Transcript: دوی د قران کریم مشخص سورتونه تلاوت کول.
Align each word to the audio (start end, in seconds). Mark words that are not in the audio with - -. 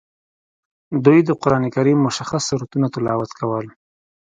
دوی 1.05 1.19
د 1.25 1.29
قران 1.41 1.63
کریم 1.75 1.97
مشخص 2.07 2.41
سورتونه 2.49 2.85
تلاوت 2.93 3.31
کول. 3.39 3.65